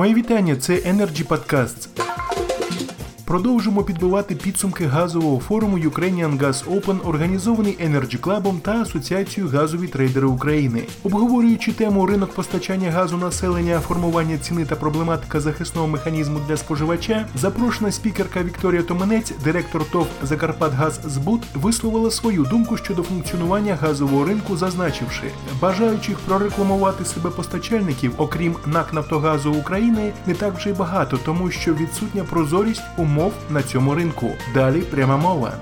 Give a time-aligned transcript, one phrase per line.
[0.00, 2.09] Мої вітання, це Energy Podcasts.
[3.30, 10.26] Продовжимо підбивати підсумки газового форуму Ukrainian Gas Open, організований Energy Club та Асоціацією газові трейдери
[10.26, 10.82] України.
[11.04, 17.92] Обговорюючи тему ринок постачання газу населення, формування ціни та проблематика захисного механізму для споживача, запрошена
[17.92, 25.24] спікерка Вікторія Томенець, директор ТОВ Закарпатгаз Збут, висловила свою думку щодо функціонування газового ринку, зазначивши,
[25.60, 31.74] бажаючих прорекламувати себе постачальників, окрім НАК Нафтогазу України, не так вже й багато, тому що
[31.74, 34.30] відсутня прозорість умов умов на цьому ринку.
[34.54, 35.52] Далі пряма мова.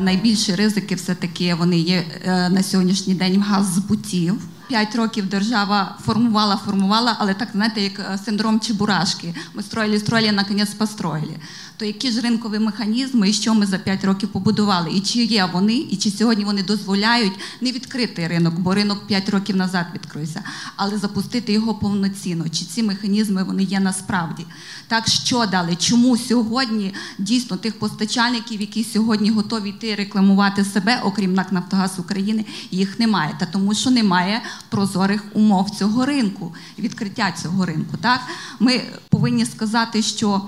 [0.00, 4.34] Найбільші ризики все таки вони є е, на сьогоднішній день в газ збутів.
[4.68, 9.34] П'ять років держава формувала, формувала, але так знаєте, як е, синдром Чебурашки.
[9.54, 11.36] Ми строїли, строїли, наконець построїли.
[11.76, 14.90] То які ж ринкові механізми і що ми за п'ять років побудували?
[14.90, 19.28] І чи є вони, і чи сьогодні вони дозволяють не відкрити ринок, бо ринок п'ять
[19.28, 20.42] років назад відкрився,
[20.76, 22.48] але запустити його повноцінно?
[22.48, 24.46] Чи ці механізми вони є насправді?
[24.88, 25.76] Так що дали?
[25.76, 32.44] Чому сьогодні дійсно тих постачальників, які сьогодні готові йти рекламувати себе, окрім НАК Нафтогаз України,
[32.70, 33.34] їх немає?
[33.38, 37.96] Та тому, що немає прозорих умов цього ринку, відкриття цього ринку.
[37.96, 38.20] Так
[38.60, 40.42] ми повинні сказати, що.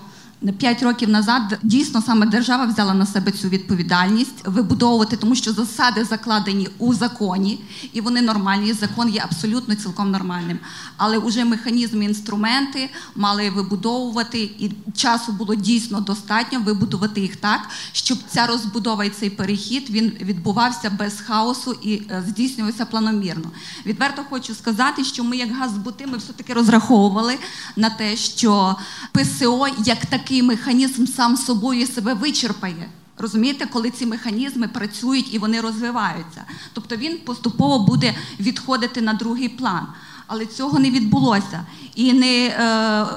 [0.58, 6.04] П'ять років назад дійсно саме держава взяла на себе цю відповідальність вибудовувати, тому що засади
[6.04, 7.60] закладені у законі,
[7.92, 8.72] і вони нормальні.
[8.72, 10.58] Закон є абсолютно цілком нормальним.
[10.96, 18.18] Але вже механізми, інструменти мали вибудовувати, і часу було дійсно достатньо вибудувати їх так, щоб
[18.28, 23.50] ця розбудова і цей перехід він відбувався без хаосу і е, здійснювався планомірно.
[23.86, 27.38] Відверто хочу сказати, що ми, як газбути, ми все таки розраховували
[27.76, 28.76] на те, що
[29.12, 32.88] ПСО як такий механізм сам собою себе вичерпає.
[33.18, 36.44] Розумієте, коли ці механізми працюють і вони розвиваються.
[36.72, 39.86] Тобто він поступово буде відходити на другий план.
[40.26, 41.66] Але цього не відбулося.
[41.94, 42.54] І не е,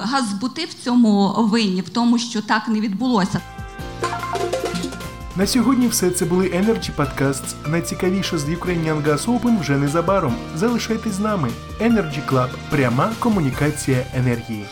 [0.02, 3.42] газбути в цьому винні, в тому, що так не відбулося.
[5.36, 7.70] На сьогодні все це були Energy Podcasts.
[7.70, 10.36] Найцікавіше з Ukrainian Gas Open вже незабаром.
[10.56, 11.50] Залишайтесь з нами.
[11.82, 12.50] Energy Club.
[12.70, 14.66] Пряма комунікація енергії.